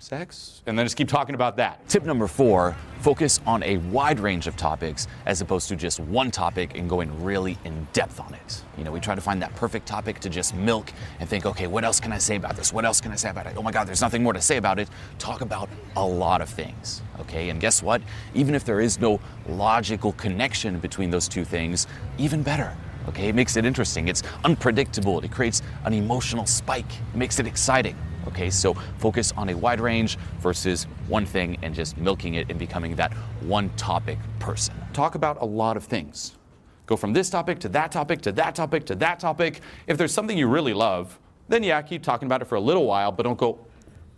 Sex? 0.00 0.62
And 0.66 0.78
then 0.78 0.86
just 0.86 0.96
keep 0.96 1.08
talking 1.08 1.34
about 1.34 1.56
that. 1.56 1.86
Tip 1.88 2.04
number 2.04 2.26
four 2.28 2.76
focus 3.00 3.40
on 3.46 3.62
a 3.62 3.76
wide 3.78 4.20
range 4.20 4.46
of 4.46 4.56
topics 4.56 5.06
as 5.26 5.40
opposed 5.40 5.68
to 5.68 5.76
just 5.76 6.00
one 6.00 6.30
topic 6.30 6.76
and 6.76 6.88
going 6.88 7.22
really 7.22 7.58
in 7.64 7.86
depth 7.92 8.20
on 8.20 8.32
it. 8.34 8.62
You 8.76 8.84
know, 8.84 8.92
we 8.92 9.00
try 9.00 9.14
to 9.14 9.20
find 9.20 9.42
that 9.42 9.54
perfect 9.56 9.86
topic 9.86 10.20
to 10.20 10.28
just 10.28 10.54
milk 10.54 10.92
and 11.20 11.28
think, 11.28 11.46
okay, 11.46 11.66
what 11.66 11.84
else 11.84 12.00
can 12.00 12.12
I 12.12 12.18
say 12.18 12.36
about 12.36 12.56
this? 12.56 12.72
What 12.72 12.84
else 12.84 13.00
can 13.00 13.12
I 13.12 13.16
say 13.16 13.30
about 13.30 13.46
it? 13.46 13.54
Oh 13.56 13.62
my 13.62 13.72
God, 13.72 13.86
there's 13.86 14.00
nothing 14.00 14.22
more 14.22 14.32
to 14.32 14.40
say 14.40 14.56
about 14.56 14.78
it. 14.78 14.88
Talk 15.18 15.40
about 15.40 15.68
a 15.96 16.04
lot 16.04 16.40
of 16.40 16.48
things, 16.48 17.02
okay? 17.20 17.50
And 17.50 17.60
guess 17.60 17.82
what? 17.82 18.00
Even 18.34 18.54
if 18.54 18.64
there 18.64 18.80
is 18.80 19.00
no 19.00 19.20
logical 19.48 20.12
connection 20.12 20.78
between 20.78 21.10
those 21.10 21.28
two 21.28 21.44
things, 21.44 21.86
even 22.18 22.42
better. 22.42 22.76
Okay, 23.08 23.28
it 23.28 23.34
makes 23.34 23.56
it 23.56 23.64
interesting. 23.64 24.08
It's 24.08 24.22
unpredictable. 24.44 25.20
It 25.20 25.30
creates 25.32 25.62
an 25.84 25.94
emotional 25.94 26.46
spike. 26.46 26.92
It 27.14 27.16
makes 27.16 27.38
it 27.38 27.46
exciting. 27.46 27.96
Okay, 28.28 28.50
so 28.50 28.74
focus 28.98 29.32
on 29.38 29.48
a 29.48 29.56
wide 29.56 29.80
range 29.80 30.18
versus 30.40 30.84
one 31.08 31.24
thing 31.24 31.56
and 31.62 31.74
just 31.74 31.96
milking 31.96 32.34
it 32.34 32.50
and 32.50 32.58
becoming 32.58 32.94
that 32.96 33.12
one 33.40 33.70
topic 33.70 34.18
person. 34.38 34.74
Talk 34.92 35.14
about 35.14 35.40
a 35.40 35.44
lot 35.46 35.78
of 35.78 35.84
things. 35.84 36.36
Go 36.84 36.94
from 36.94 37.14
this 37.14 37.30
topic 37.30 37.58
to 37.60 37.68
that 37.70 37.90
topic 37.90 38.20
to 38.22 38.32
that 38.32 38.54
topic 38.54 38.84
to 38.86 38.94
that 38.96 39.18
topic. 39.18 39.60
If 39.86 39.96
there's 39.96 40.12
something 40.12 40.36
you 40.36 40.46
really 40.46 40.74
love, 40.74 41.18
then 41.48 41.62
yeah, 41.62 41.80
keep 41.80 42.02
talking 42.02 42.26
about 42.26 42.42
it 42.42 42.44
for 42.44 42.56
a 42.56 42.60
little 42.60 42.84
while, 42.84 43.10
but 43.10 43.22
don't 43.22 43.38
go 43.38 43.58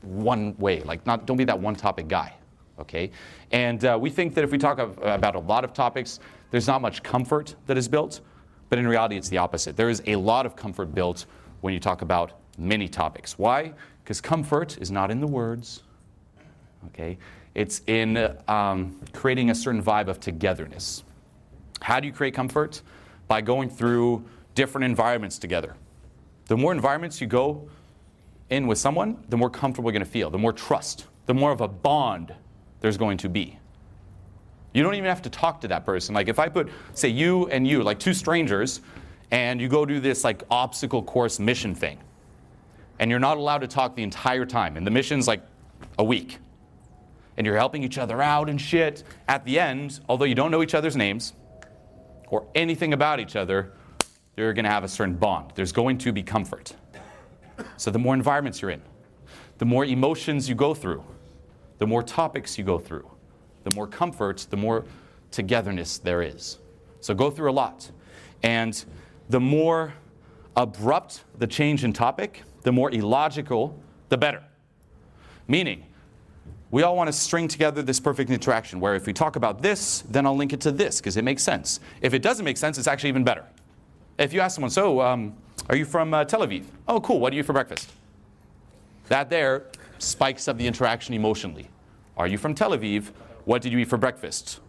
one 0.03 0.57
way. 0.59 0.81
Like, 0.81 1.07
not 1.07 1.27
don't 1.27 1.37
be 1.37 1.45
that 1.45 1.59
one 1.59 1.77
topic 1.77 2.09
guy. 2.09 2.35
Okay, 2.81 3.11
and 3.53 3.85
uh, 3.85 3.99
we 4.01 4.11
think 4.11 4.35
that 4.35 4.43
if 4.43 4.51
we 4.51 4.59
talk 4.59 4.79
of, 4.79 4.99
about 5.03 5.37
a 5.37 5.39
lot 5.39 5.65
of 5.65 5.73
topics, 5.73 6.19
there's 6.51 6.67
not 6.67 6.81
much 6.81 7.03
comfort 7.03 7.55
that 7.67 7.77
is 7.77 7.87
built, 7.87 8.23
but 8.71 8.79
in 8.79 8.89
reality, 8.89 9.17
it's 9.17 9.29
the 9.29 9.39
opposite. 9.39 9.77
There 9.77 9.91
is 9.91 10.03
a 10.07 10.17
lot 10.17 10.47
of 10.47 10.57
comfort 10.57 10.95
built 10.95 11.27
when 11.61 11.75
you 11.75 11.81
talk 11.81 12.03
about 12.03 12.33
many 12.57 12.89
topics. 12.89 13.39
Why? 13.39 13.73
Because 14.11 14.21
comfort 14.21 14.77
is 14.79 14.91
not 14.91 15.13
in 15.13 15.21
the 15.21 15.27
words, 15.29 15.85
okay? 16.87 17.17
It's 17.55 17.83
in 17.87 18.37
um, 18.49 18.99
creating 19.13 19.51
a 19.51 19.55
certain 19.55 19.81
vibe 19.81 20.09
of 20.09 20.19
togetherness. 20.19 21.05
How 21.81 22.01
do 22.01 22.09
you 22.09 22.13
create 22.13 22.35
comfort? 22.35 22.83
By 23.29 23.41
going 23.41 23.71
through 23.71 24.25
different 24.57 24.85
environments 24.85 25.39
together. 25.39 25.77
The 26.47 26.57
more 26.57 26.73
environments 26.73 27.21
you 27.21 27.29
go 27.29 27.69
in 28.49 28.67
with 28.67 28.79
someone, 28.79 29.23
the 29.29 29.37
more 29.37 29.49
comfortable 29.49 29.91
you're 29.91 30.01
going 30.01 30.05
to 30.05 30.11
feel, 30.11 30.29
the 30.29 30.39
more 30.39 30.53
trust, 30.53 31.07
the 31.27 31.35
more 31.35 31.53
of 31.53 31.61
a 31.61 31.69
bond 31.69 32.35
there's 32.81 32.97
going 32.97 33.19
to 33.19 33.29
be. 33.29 33.61
You 34.75 34.83
don't 34.83 34.97
even 34.97 35.09
have 35.09 35.23
to 35.23 35.31
talk 35.31 35.61
to 35.61 35.69
that 35.69 35.87
person. 35.87 36.17
Like 36.17 36.27
if 36.27 36.41
I 36.41 36.49
put, 36.49 36.69
say, 36.95 37.11
you 37.11 37.47
and 37.47 37.65
you, 37.65 37.85
like 37.85 38.01
two 38.01 38.15
strangers, 38.15 38.81
and 39.31 39.61
you 39.61 39.69
go 39.69 39.87
do 39.87 40.01
this 40.01 40.25
like 40.25 40.43
obstacle 40.51 41.01
course 41.01 41.39
mission 41.39 41.77
thing, 41.77 42.01
and 43.01 43.11
you're 43.11 43.19
not 43.19 43.39
allowed 43.39 43.63
to 43.63 43.67
talk 43.67 43.97
the 43.97 44.03
entire 44.03 44.45
time, 44.45 44.77
and 44.77 44.87
the 44.87 44.91
mission's 44.91 45.27
like 45.27 45.43
a 45.99 46.05
week, 46.05 46.39
and 47.37 47.47
you're 47.47 47.57
helping 47.57 47.83
each 47.83 47.97
other 47.97 48.21
out 48.23 48.49
and 48.51 48.61
shit. 48.61 49.03
At 49.27 49.45
the 49.45 49.59
end, 49.59 50.01
although 50.09 50.27
you 50.27 50.35
don't 50.35 50.51
know 50.51 50.63
each 50.63 50.75
other's 50.75 50.97
names 50.97 51.33
or 52.29 52.47
anything 52.55 52.93
about 52.93 53.19
each 53.19 53.35
other, 53.35 53.73
you're 54.37 54.53
going 54.53 54.67
to 54.67 54.71
have 54.71 54.85
a 54.85 54.89
certain 54.89 55.15
bond. 55.15 55.53
There's 55.55 55.73
going 55.73 55.97
to 55.99 56.13
be 56.13 56.23
comfort. 56.23 56.75
So 57.79 57.91
the 57.91 57.99
more 57.99 58.15
environments 58.15 58.61
you're 58.61 58.71
in, 58.71 58.83
the 59.59 59.65
more 59.65 59.85
emotions 59.85 60.49
you 60.49 60.55
go 60.55 60.75
through, 60.75 61.03
the 61.79 61.87
more 61.87 62.03
topics 62.03 62.59
you 62.59 62.65
go 62.65 62.79
through, 62.79 63.11
the 63.65 63.75
more 63.75 63.87
comfort, 63.87 64.47
the 64.51 64.57
more 64.57 64.85
togetherness 65.31 65.99
there 65.99 66.23
is. 66.23 66.59
So 67.01 67.15
go 67.15 67.31
through 67.31 67.51
a 67.51 67.53
lot. 67.53 67.91
And 68.43 68.83
the 69.31 69.41
more 69.41 69.95
abrupt 70.57 71.25
the 71.39 71.47
change 71.47 71.85
in 71.85 71.95
topic, 71.95 72.43
the 72.63 72.73
more 72.73 72.91
illogical, 72.91 73.79
the 74.09 74.17
better. 74.17 74.43
Meaning, 75.49 75.87
we 76.71 76.83
all 76.85 76.97
want 76.97 77.09
to 77.09 77.13
string 77.13 77.49
together 77.49 77.83
this 77.83 77.99
perfect 77.99 78.31
interaction 78.31 78.79
where 78.79 78.95
if 78.95 79.07
we 79.07 79.13
talk 79.13 79.37
about 79.37 79.61
this, 79.61 80.03
then 80.03 80.25
I'll 80.25 80.37
link 80.37 80.53
it 80.53 80.61
to 80.63 80.71
this 80.71 81.01
because 81.01 81.17
it 81.17 81.25
makes 81.25 81.43
sense. 81.43 81.81
If 82.01 82.15
it 82.15 82.23
doesn't 82.23 82.45
make 82.45 82.57
sense, 82.57 82.79
it's 82.79 82.87
actually 82.87 83.09
even 83.09 83.25
better. 83.25 83.45
If 84.19 84.33
you 84.33 84.41
ask 84.41 84.55
someone, 84.55 84.71
so 84.71 85.01
um, 85.01 85.35
are 85.69 85.77
you 85.77 85.85
from 85.85 86.15
uh, 86.15 86.25
Tel 86.25 86.41
Aviv? 86.41 86.65
Oh, 86.87 87.01
cool. 87.01 87.19
What 87.19 87.31
do 87.31 87.37
you 87.37 87.43
eat 87.43 87.47
for 87.47 87.53
breakfast? 87.53 87.91
That 89.09 89.31
there 89.31 89.65
spikes 89.99 90.47
up 90.47 90.59
the 90.59 90.67
interaction 90.67 91.15
emotionally. 91.15 91.69
Are 92.17 92.29
you 92.29 92.39
from 92.39 92.55
Tel 92.55 92.71
Aviv? 92.71 93.07
What 93.45 93.63
did 93.63 93.73
you 93.73 93.79
eat 93.79 93.89
for 93.89 93.97
breakfast? 93.97 94.61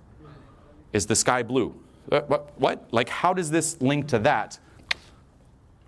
Is 0.94 1.06
the 1.06 1.16
sky 1.16 1.44
blue? 1.44 1.76
Uh, 2.12 2.22
what, 2.22 2.60
what? 2.60 2.88
Like, 2.92 3.10
how 3.10 3.34
does 3.34 3.52
this 3.52 3.80
link 3.80 4.08
to 4.08 4.20
that? 4.20 4.58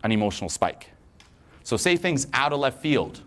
An 0.04 0.12
emotional 0.12 0.50
spike. 0.50 0.90
So, 1.64 1.78
say 1.78 1.96
things 1.98 2.28
out 2.34 2.54
of 2.54 2.60
left 2.60 2.82
field. 2.82 3.22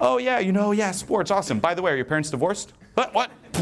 Oh, 0.00 0.18
yeah, 0.18 0.38
you 0.38 0.52
know, 0.52 0.72
yeah, 0.72 0.92
sports, 0.92 1.30
awesome. 1.30 1.58
By 1.58 1.74
the 1.74 1.82
way, 1.82 1.92
are 1.92 1.96
your 1.96 2.04
parents 2.06 2.30
divorced? 2.30 2.72
What? 2.94 3.12
What? 3.12 3.30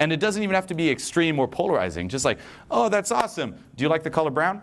and 0.00 0.12
it 0.12 0.18
doesn't 0.18 0.42
even 0.42 0.54
have 0.54 0.66
to 0.66 0.74
be 0.74 0.90
extreme 0.90 1.38
or 1.38 1.46
polarizing. 1.46 2.08
Just 2.08 2.24
like, 2.24 2.38
oh, 2.70 2.88
that's 2.88 3.12
awesome. 3.12 3.54
Do 3.76 3.84
you 3.84 3.88
like 3.88 4.02
the 4.02 4.10
color 4.10 4.30
brown? 4.30 4.62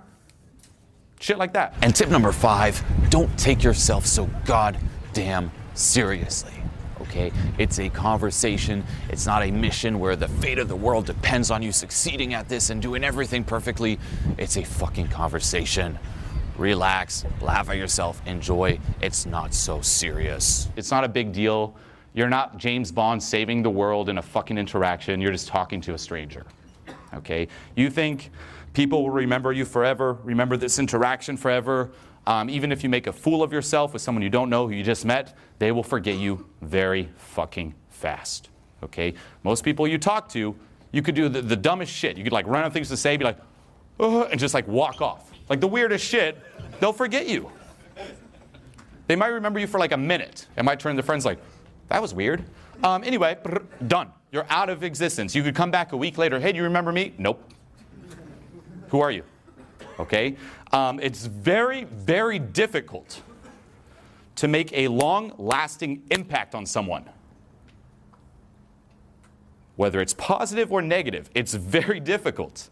Shit 1.20 1.38
like 1.38 1.54
that. 1.54 1.76
And 1.82 1.96
tip 1.96 2.10
number 2.10 2.32
five 2.32 2.84
don't 3.10 3.36
take 3.40 3.64
yourself 3.64 4.06
so 4.06 4.30
goddamn 4.46 5.52
seriously. 5.74 6.54
Okay? 7.02 7.32
It's 7.58 7.80
a 7.80 7.90
conversation. 7.90 8.84
It's 9.10 9.26
not 9.26 9.44
a 9.44 9.52
mission 9.52 10.00
where 10.00 10.16
the 10.16 10.28
fate 10.28 10.60
of 10.60 10.68
the 10.68 10.76
world 10.76 11.06
depends 11.06 11.52
on 11.52 11.62
you 11.62 11.72
succeeding 11.72 12.34
at 12.34 12.50
this 12.50 12.70
and 12.70 12.82
doing 12.82 13.04
everything 13.04 13.44
perfectly. 13.44 13.98
It's 14.38 14.58
a 14.58 14.64
fucking 14.64 15.08
conversation. 15.08 15.98
Relax, 16.58 17.24
laugh 17.40 17.70
at 17.70 17.78
yourself, 17.78 18.22
enjoy. 18.26 18.80
It's 19.02 19.26
not 19.28 19.54
so 19.54 19.80
serious. 19.82 20.70
It's 20.76 20.90
not 20.90 21.04
a 21.04 21.08
big 21.08 21.32
deal. 21.32 21.76
You're 22.16 22.30
not 22.30 22.58
James 22.58 22.92
Bond 22.92 23.22
saving 23.22 23.62
the 23.62 23.70
world 23.70 24.10
in 24.10 24.18
a 24.18 24.22
fucking 24.24 24.58
interaction. 24.58 25.22
You're 25.22 25.32
just 25.32 25.48
talking 25.48 25.80
to 25.82 25.94
a 25.94 25.98
stranger. 25.98 26.48
Okay? 27.14 27.48
You 27.76 27.92
think 27.92 28.32
people 28.74 29.04
will 29.04 29.12
remember 29.12 29.54
you 29.54 29.66
forever, 29.66 30.18
remember 30.24 30.58
this 30.58 30.80
interaction 30.80 31.38
forever. 31.38 31.92
Um, 32.26 32.50
even 32.50 32.72
if 32.72 32.84
you 32.84 32.90
make 32.90 33.06
a 33.06 33.14
fool 33.14 33.44
of 33.44 33.54
yourself 33.54 33.94
with 33.94 34.02
someone 34.02 34.24
you 34.24 34.30
don't 34.30 34.50
know 34.50 34.68
who 34.68 34.74
you 34.74 34.84
just 34.84 35.06
met, 35.06 35.38
they 35.60 35.72
will 35.72 35.84
forget 35.84 36.18
you 36.18 36.48
very 36.62 37.10
fucking 37.18 37.76
fast. 37.90 38.50
Okay? 38.82 39.14
Most 39.44 39.64
people 39.64 39.88
you 39.88 40.00
talk 40.00 40.28
to, 40.30 40.56
you 40.92 41.02
could 41.04 41.16
do 41.16 41.30
the, 41.30 41.42
the 41.42 41.56
dumbest 41.56 41.94
shit. 41.94 42.18
You 42.18 42.24
could 42.24 42.34
like 42.34 42.48
run 42.48 42.62
out 42.62 42.68
of 42.68 42.74
things 42.74 42.90
to 42.90 42.98
say, 42.98 43.16
be 43.16 43.26
like, 43.26 43.38
uh, 44.00 44.24
and 44.24 44.40
just 44.40 44.56
like 44.56 44.68
walk 44.68 45.02
off. 45.02 45.32
Like 45.50 45.60
the 45.60 45.68
weirdest 45.68 46.06
shit, 46.06 46.38
they'll 46.80 46.94
forget 46.94 47.28
you. 47.28 47.50
They 49.08 49.16
might 49.16 49.28
remember 49.28 49.60
you 49.60 49.68
for 49.68 49.80
like 49.80 49.94
a 49.94 49.98
minute 49.98 50.48
and 50.58 50.66
might 50.66 50.80
turn 50.80 50.96
to 50.98 51.04
friends 51.04 51.26
like, 51.26 51.40
that 51.90 52.02
was 52.02 52.14
weird. 52.14 52.44
Um, 52.84 53.04
anyway, 53.04 53.38
done. 53.88 54.12
You're 54.32 54.46
out 54.50 54.70
of 54.70 54.84
existence. 54.84 55.34
You 55.34 55.44
could 55.44 55.56
come 55.56 55.72
back 55.72 55.94
a 55.94 55.98
week 55.98 56.18
later. 56.18 56.40
Hey, 56.40 56.52
do 56.52 56.58
you 56.58 56.64
remember 56.64 56.92
me? 56.92 57.14
Nope. 57.18 57.42
Who 58.90 59.00
are 59.00 59.12
you? 59.12 59.24
Okay? 60.00 60.36
Um, 60.74 61.00
it's 61.00 61.26
very, 61.26 61.86
very 61.86 62.40
difficult 62.40 63.22
to 64.36 64.48
make 64.48 64.72
a 64.74 64.90
long 64.90 65.34
lasting 65.38 66.04
impact 66.12 66.54
on 66.54 66.66
someone. 66.66 67.10
Whether 69.78 70.02
it's 70.02 70.14
positive 70.14 70.72
or 70.72 70.82
negative, 70.82 71.30
it's 71.34 71.54
very 71.54 72.00
difficult. 72.00 72.70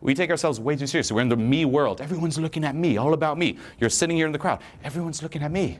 We 0.00 0.14
take 0.14 0.30
ourselves 0.30 0.60
way 0.60 0.76
too 0.76 0.86
seriously. 0.86 1.14
We're 1.14 1.22
in 1.22 1.28
the 1.28 1.36
me 1.36 1.64
world. 1.64 2.00
Everyone's 2.00 2.38
looking 2.38 2.64
at 2.64 2.74
me, 2.74 2.96
all 2.96 3.14
about 3.14 3.36
me. 3.38 3.58
You're 3.80 3.90
sitting 3.90 4.16
here 4.16 4.26
in 4.26 4.32
the 4.32 4.38
crowd. 4.38 4.60
Everyone's 4.84 5.22
looking 5.22 5.42
at 5.42 5.50
me. 5.50 5.78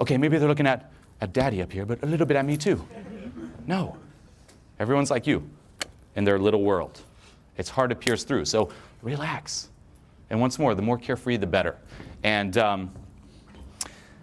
Okay, 0.00 0.16
maybe 0.16 0.38
they're 0.38 0.48
looking 0.48 0.66
at, 0.66 0.90
at 1.20 1.32
daddy 1.32 1.60
up 1.60 1.72
here, 1.72 1.84
but 1.84 2.02
a 2.02 2.06
little 2.06 2.26
bit 2.26 2.36
at 2.36 2.46
me 2.46 2.56
too. 2.56 2.86
No. 3.66 3.96
Everyone's 4.78 5.10
like 5.10 5.26
you 5.26 5.48
in 6.16 6.24
their 6.24 6.38
little 6.38 6.62
world. 6.62 7.00
It's 7.58 7.68
hard 7.68 7.90
to 7.90 7.96
pierce 7.96 8.24
through. 8.24 8.46
So 8.46 8.70
relax. 9.02 9.68
And 10.30 10.40
once 10.40 10.58
more, 10.58 10.74
the 10.74 10.82
more 10.82 10.98
carefree, 10.98 11.36
the 11.36 11.46
better. 11.46 11.76
And 12.22 12.56
um, 12.56 12.90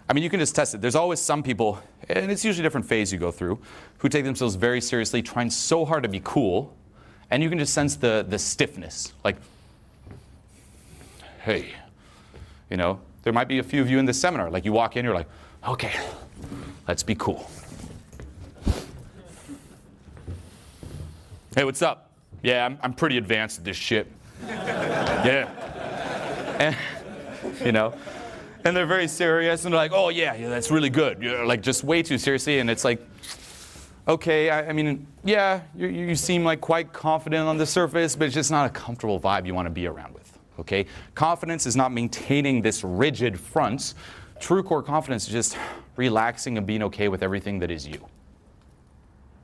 I 0.08 0.12
mean, 0.12 0.22
you 0.22 0.30
can 0.30 0.40
just 0.40 0.54
test 0.54 0.74
it. 0.74 0.80
There's 0.80 0.94
always 0.94 1.20
some 1.20 1.42
people, 1.42 1.80
and 2.08 2.30
it's 2.30 2.44
usually 2.44 2.62
a 2.62 2.66
different 2.66 2.86
phase 2.86 3.12
you 3.12 3.18
go 3.18 3.30
through, 3.30 3.58
who 3.98 4.08
take 4.08 4.24
themselves 4.24 4.54
very 4.54 4.80
seriously, 4.80 5.20
trying 5.20 5.50
so 5.50 5.84
hard 5.84 6.04
to 6.04 6.08
be 6.08 6.20
cool, 6.22 6.74
and 7.30 7.42
you 7.42 7.48
can 7.48 7.58
just 7.58 7.74
sense 7.74 7.96
the, 7.96 8.24
the 8.28 8.38
stiffness. 8.38 9.12
Like, 9.24 9.36
hey, 11.42 11.74
you 12.70 12.76
know, 12.76 13.00
there 13.22 13.32
might 13.32 13.48
be 13.48 13.58
a 13.58 13.62
few 13.62 13.80
of 13.80 13.90
you 13.90 13.98
in 13.98 14.04
this 14.04 14.20
seminar. 14.20 14.50
Like, 14.50 14.64
you 14.64 14.72
walk 14.72 14.96
in, 14.96 15.04
you're 15.04 15.14
like, 15.14 15.28
okay, 15.66 15.92
let's 16.86 17.02
be 17.02 17.14
cool. 17.14 17.50
Hey, 21.54 21.64
what's 21.64 21.82
up? 21.82 22.10
Yeah, 22.42 22.66
I'm, 22.66 22.78
I'm 22.82 22.92
pretty 22.92 23.16
advanced 23.18 23.58
at 23.58 23.64
this 23.64 23.76
shit. 23.76 24.06
yeah. 24.46 25.48
And, 26.58 26.76
you 27.64 27.72
know, 27.72 27.94
and 28.64 28.76
they're 28.76 28.86
very 28.86 29.08
serious 29.08 29.64
and 29.64 29.72
they're 29.72 29.80
like, 29.80 29.92
oh, 29.92 30.08
yeah, 30.08 30.34
yeah, 30.34 30.48
that's 30.48 30.70
really 30.70 30.90
good. 30.90 31.22
You're 31.22 31.46
like, 31.46 31.62
just 31.62 31.84
way 31.84 32.02
too 32.02 32.18
seriously. 32.18 32.58
And 32.58 32.68
it's 32.68 32.84
like, 32.84 33.00
okay, 34.08 34.50
I, 34.50 34.68
I 34.68 34.72
mean, 34.72 35.06
yeah, 35.24 35.62
you, 35.74 35.88
you 35.88 36.14
seem 36.14 36.44
like 36.44 36.60
quite 36.60 36.92
confident 36.92 37.46
on 37.46 37.58
the 37.58 37.66
surface, 37.66 38.16
but 38.16 38.26
it's 38.26 38.34
just 38.34 38.50
not 38.50 38.66
a 38.66 38.70
comfortable 38.70 39.20
vibe 39.20 39.46
you 39.46 39.54
want 39.54 39.66
to 39.66 39.70
be 39.70 39.86
around 39.86 40.14
with. 40.14 40.38
Okay? 40.58 40.86
Confidence 41.14 41.66
is 41.66 41.76
not 41.76 41.92
maintaining 41.92 42.62
this 42.62 42.84
rigid 42.84 43.38
front. 43.38 43.94
True 44.40 44.62
core 44.62 44.82
confidence 44.82 45.26
is 45.26 45.32
just 45.32 45.58
relaxing 45.96 46.58
and 46.58 46.66
being 46.66 46.82
okay 46.84 47.08
with 47.08 47.22
everything 47.22 47.58
that 47.60 47.70
is 47.70 47.86
you. 47.86 48.04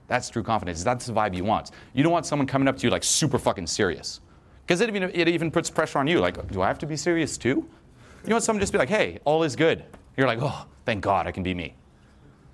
That's 0.09 0.29
true 0.29 0.43
confidence. 0.43 0.85
That's 0.85 1.07
the 1.07 1.13
vibe 1.13 1.35
you 1.35 1.45
want. 1.45 1.71
You 1.95 2.03
don't 2.03 2.13
want 2.13 2.27
someone 2.27 2.47
coming 2.47 2.69
up 2.69 2.77
to 2.79 2.87
you 2.87 2.91
like 2.91 3.05
super 3.05 3.39
fucking 3.39 3.67
serious. 3.67 4.21
Because 4.67 4.81
it 4.81 4.89
even, 4.89 5.11
it 5.15 5.29
even 5.29 5.51
puts 5.51 5.71
pressure 5.71 5.99
on 5.99 6.07
you. 6.07 6.19
Like, 6.19 6.51
do 6.53 6.61
I 6.61 6.69
have 6.69 6.79
to 6.81 6.87
be 6.87 6.97
serious 6.97 7.39
too? 7.39 7.69
You 8.27 8.33
want 8.33 8.45
someone 8.45 8.61
to 8.61 8.63
just 8.63 8.73
be 8.73 8.79
like, 8.79 8.89
hey, 8.89 9.19
all 9.25 9.43
is 9.43 9.57
good. 9.57 9.85
You're 10.17 10.27
like, 10.27 10.39
oh, 10.41 10.67
thank 10.85 11.03
God 11.03 11.27
I 11.27 11.33
can 11.33 11.43
be 11.43 11.55
me. 11.55 11.75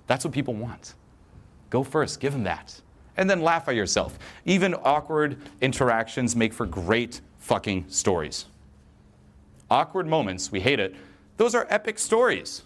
That's 0.07 0.25
what 0.25 0.33
people 0.33 0.53
want. 0.53 0.95
Go 1.69 1.83
first, 1.83 2.19
give 2.19 2.33
them 2.33 2.43
that. 2.43 2.81
And 3.17 3.29
then 3.29 3.41
laugh 3.41 3.67
at 3.67 3.75
yourself. 3.75 4.17
Even 4.45 4.73
awkward 4.73 5.37
interactions 5.61 6.35
make 6.35 6.53
for 6.53 6.65
great 6.65 7.21
fucking 7.39 7.85
stories. 7.89 8.45
Awkward 9.69 10.07
moments, 10.07 10.51
we 10.51 10.59
hate 10.59 10.79
it, 10.79 10.95
those 11.37 11.55
are 11.55 11.67
epic 11.69 11.99
stories. 11.99 12.63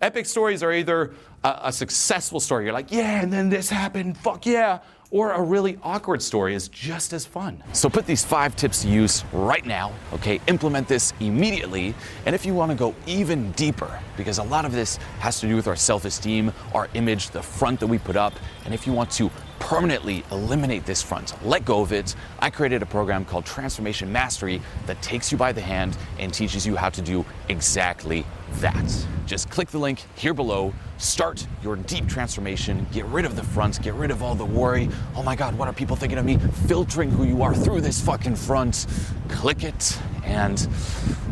Epic 0.00 0.26
stories 0.26 0.62
are 0.62 0.72
either 0.72 1.12
a, 1.44 1.60
a, 1.64 1.72
successful 1.72 2.40
story, 2.40 2.64
you're 2.64 2.72
like, 2.72 2.90
yeah, 2.90 3.20
and 3.20 3.32
then 3.32 3.50
this 3.50 3.68
happened, 3.68 4.16
fuck 4.16 4.46
yeah, 4.46 4.80
or 5.10 5.32
a 5.32 5.42
really 5.42 5.78
awkward 5.82 6.22
story 6.22 6.54
is 6.54 6.68
just 6.68 7.12
as 7.12 7.26
fun. 7.26 7.62
So 7.72 7.88
put 7.88 8.06
these 8.06 8.24
five 8.24 8.54
tips 8.56 8.82
to 8.82 8.88
use 8.88 9.24
right 9.32 9.64
now, 9.64 9.92
okay? 10.12 10.40
Implement 10.46 10.86
this 10.86 11.12
immediately. 11.20 11.94
And 12.26 12.34
if 12.34 12.46
you 12.46 12.54
want 12.54 12.70
to 12.70 12.76
go 12.76 12.94
even 13.06 13.50
deeper, 13.52 13.98
because 14.16 14.38
a 14.38 14.44
lot 14.44 14.64
of 14.64 14.72
this 14.72 14.96
has 15.18 15.40
to 15.40 15.48
do 15.48 15.56
with 15.56 15.66
our 15.66 15.76
self 15.76 16.04
esteem, 16.04 16.52
our 16.74 16.88
image, 16.94 17.30
the 17.30 17.42
front 17.42 17.80
that 17.80 17.86
we 17.86 17.98
put 17.98 18.16
up, 18.16 18.34
and 18.64 18.72
if 18.74 18.86
you 18.86 18.92
want 18.92 19.10
to 19.12 19.30
permanently 19.60 20.24
eliminate 20.32 20.84
this 20.84 21.00
front, 21.00 21.32
let 21.46 21.64
go 21.64 21.80
of 21.80 21.92
it, 21.92 22.16
I 22.40 22.50
created 22.50 22.82
a 22.82 22.86
program 22.86 23.24
called 23.24 23.46
Transformation 23.46 24.10
Mastery 24.10 24.60
that 24.86 25.00
takes 25.00 25.30
you 25.30 25.38
by 25.38 25.52
the 25.52 25.60
hand 25.60 25.96
and 26.18 26.34
teaches 26.34 26.66
you 26.66 26.74
how 26.74 26.90
to 26.90 27.00
do 27.00 27.24
exactly 27.48 28.26
that. 28.54 29.06
Just 29.26 29.48
click 29.48 29.68
the 29.68 29.78
link 29.78 30.02
here 30.16 30.34
below, 30.34 30.74
start 30.98 31.46
your 31.62 31.76
deep 31.76 32.08
transformation, 32.08 32.84
get 32.90 33.04
rid 33.06 33.24
of 33.24 33.36
the 33.36 33.44
front, 33.44 33.80
get 33.80 33.94
rid 33.94 34.10
of 34.10 34.24
all 34.24 34.34
the 34.34 34.44
worry. 34.44 34.88
Oh 35.14 35.22
my 35.22 35.36
God, 35.36 35.56
what 35.56 35.68
are 35.68 35.72
people 35.72 35.94
thinking 35.94 36.18
of 36.18 36.24
me? 36.24 36.38
Filtering 36.66 37.10
who 37.10 37.24
you 37.24 37.42
are 37.42 37.54
through 37.54 37.82
this 37.82 38.00
fucking 38.00 38.34
front. 38.34 38.86
Click 39.28 39.62
it, 39.62 39.98
and 40.24 40.66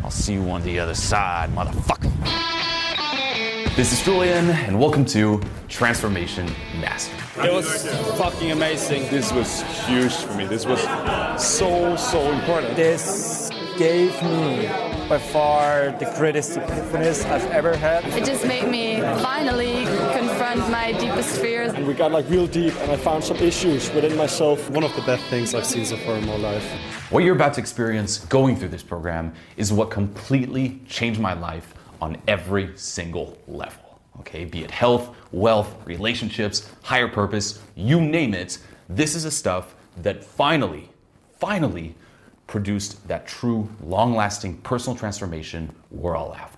I'll 0.05 0.13
see 0.13 0.35
you 0.35 0.49
on 0.51 0.63
the 0.63 0.79
other 0.79 0.95
side, 0.95 1.51
motherfucker. 1.51 2.48
This 3.79 3.93
is 3.93 4.03
Julien, 4.03 4.51
and 4.51 4.81
welcome 4.81 5.05
to 5.05 5.41
Transformation 5.69 6.47
Mastery. 6.81 7.47
It 7.47 7.53
was 7.53 7.87
fucking 8.19 8.51
amazing. 8.51 9.03
This 9.09 9.31
was 9.31 9.63
huge 9.87 10.15
for 10.15 10.35
me. 10.35 10.47
This 10.47 10.67
was 10.67 10.81
so, 11.41 11.95
so 11.95 12.33
important. 12.33 12.75
This 12.75 13.53
gave 13.77 14.21
me 14.21 14.67
by 15.09 15.19
far 15.19 15.93
the 15.93 16.13
greatest 16.19 16.59
epiphanies 16.59 17.25
I've 17.31 17.49
ever 17.53 17.77
had. 17.77 18.05
It 18.07 18.25
just 18.25 18.45
made 18.45 18.69
me 18.69 19.01
finally 19.23 19.85
confront 20.13 20.69
my 20.73 20.91
deepest 20.99 21.41
fears. 21.41 21.73
And 21.73 21.87
we 21.87 21.95
got 21.95 22.11
like 22.11 22.29
real 22.29 22.49
deep, 22.49 22.75
and 22.81 22.91
I 22.91 22.97
found 22.97 23.23
some 23.23 23.37
issues 23.37 23.93
within 23.93 24.17
myself. 24.17 24.69
One 24.71 24.83
of 24.83 24.93
the 24.97 25.03
best 25.03 25.23
things 25.27 25.55
I've 25.55 25.65
seen 25.65 25.85
so 25.85 25.97
far 25.99 26.17
in 26.17 26.27
my 26.27 26.37
life. 26.37 26.69
What 27.11 27.23
you're 27.23 27.37
about 27.37 27.55
to 27.55 27.61
experience 27.61 28.19
going 28.19 28.57
through 28.57 28.71
this 28.71 28.83
program 28.83 29.33
is 29.57 29.73
what 29.73 29.93
completely 29.93 30.81
changed 30.89 31.21
my 31.21 31.35
life 31.35 31.75
on 32.01 32.17
every 32.27 32.77
single 32.77 33.39
level. 33.47 34.01
Okay, 34.21 34.45
be 34.45 34.65
it 34.65 34.71
health, 34.71 35.15
wealth, 35.33 35.75
relationships, 35.85 36.71
higher 36.83 37.09
purpose, 37.09 37.61
you 37.77 38.01
name 38.01 38.35
it. 38.35 38.59
This 38.89 39.15
is 39.15 39.25
the 39.25 39.31
stuff 39.31 39.75
that 39.99 40.25
finally, 40.25 40.89
finally 41.39 41.95
produced 42.47 43.07
that 43.07 43.27
true, 43.27 43.69
long 43.83 44.15
lasting 44.15 44.57
personal 44.59 44.97
transformation 44.99 45.71
we're 45.91 46.17
all 46.17 46.35
after. 46.35 46.58